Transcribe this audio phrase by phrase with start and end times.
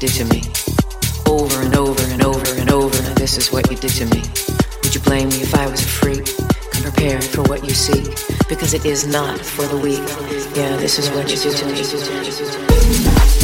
[0.00, 0.42] did to me.
[1.26, 2.96] Over and over and over and over.
[3.16, 4.22] This is what you did to me.
[4.82, 6.24] Would you blame me if I was a freak?
[6.72, 8.16] Come prepared for what you seek.
[8.48, 10.00] Because it is not for the weak.
[10.56, 13.39] Yeah, this is what you did to me.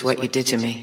[0.00, 0.81] What you did to me.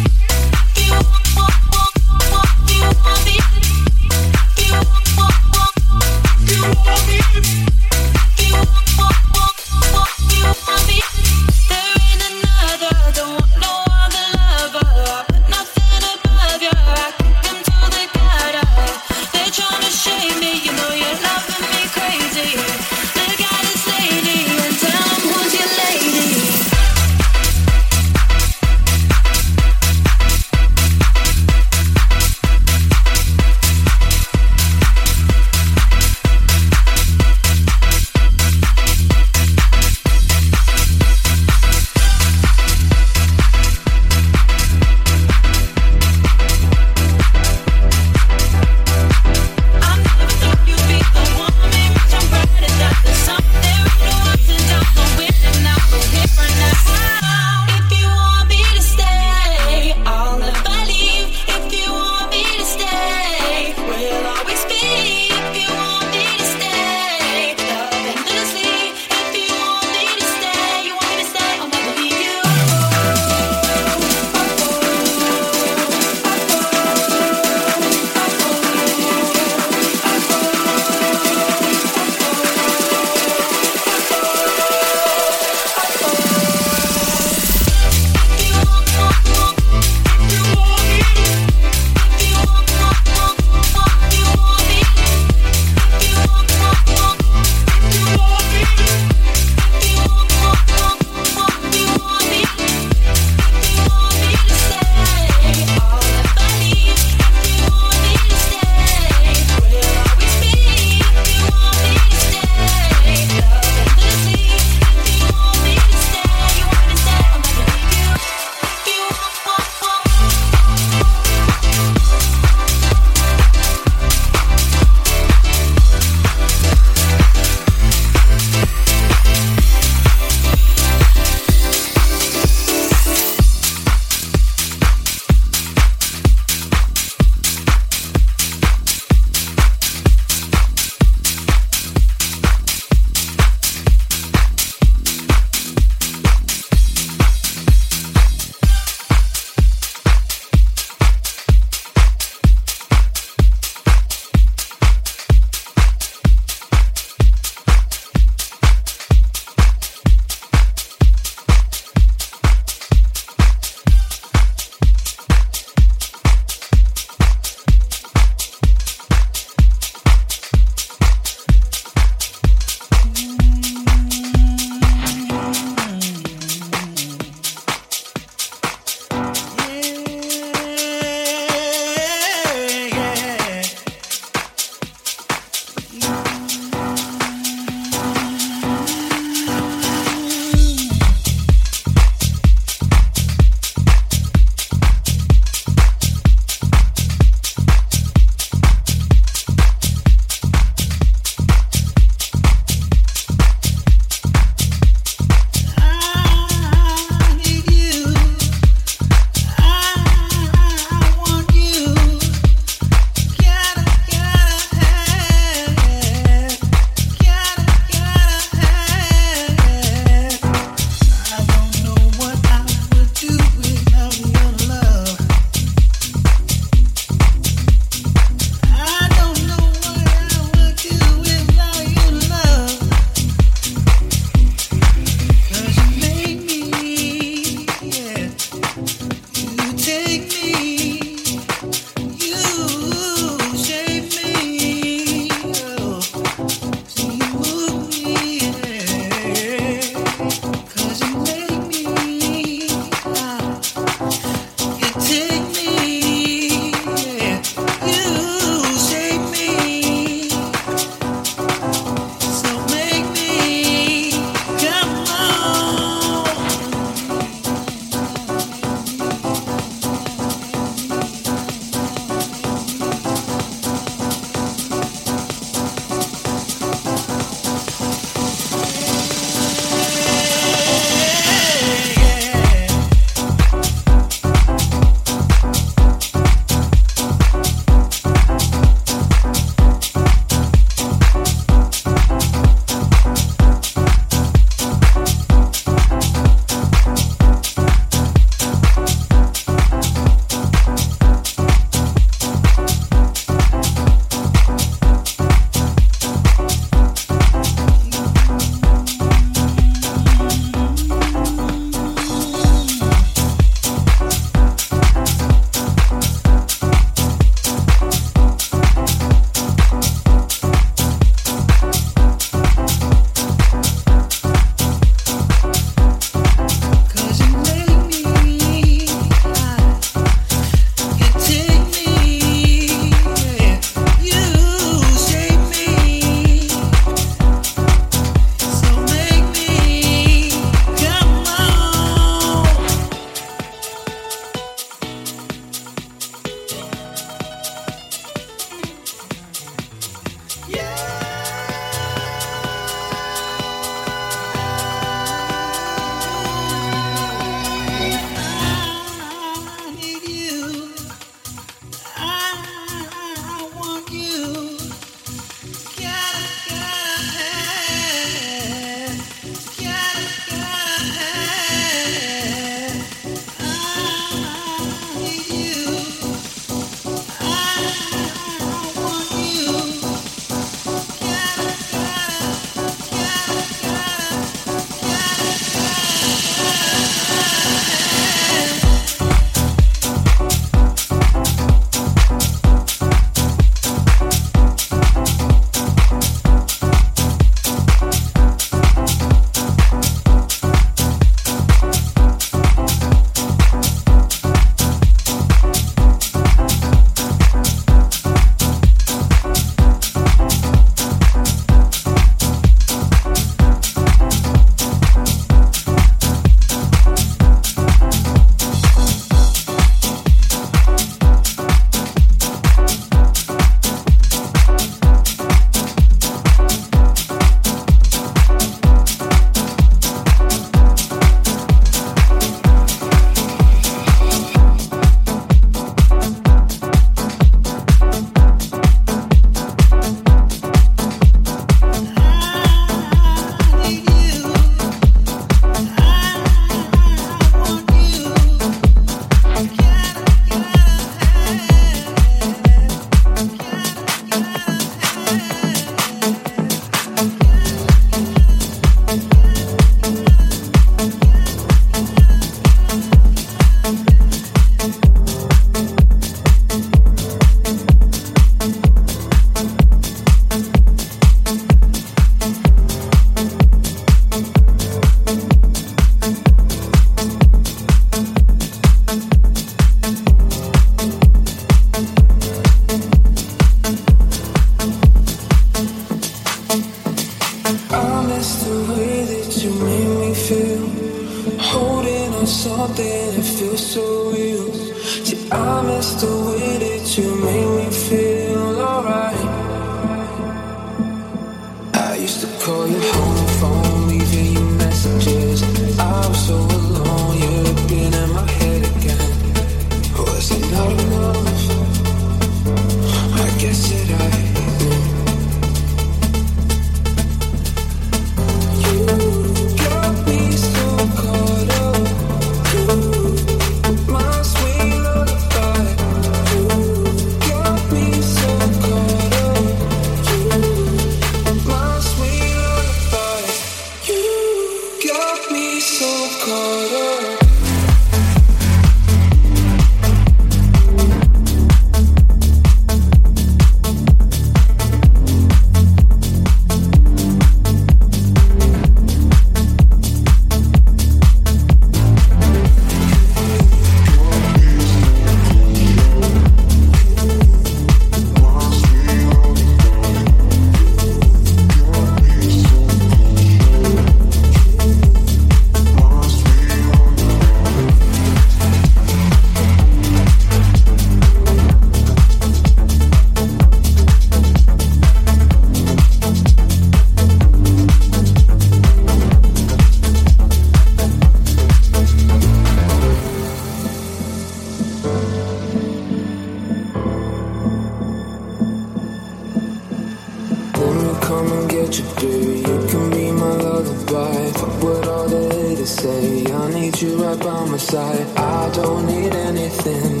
[599.65, 600.00] nothing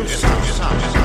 [0.00, 1.01] 别上上上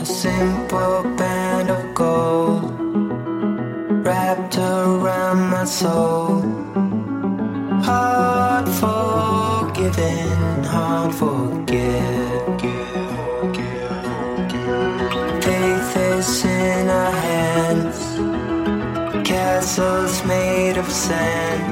[0.00, 2.64] a simple band of gold
[4.02, 6.40] wrapped around my soul.
[7.84, 12.60] Hard forgiving, hard forget.
[15.44, 17.98] Faith is in our hands,
[19.28, 21.69] castles made of sand.